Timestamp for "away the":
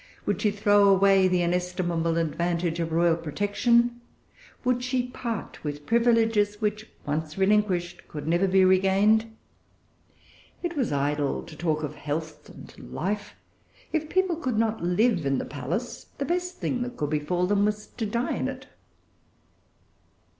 0.89-1.43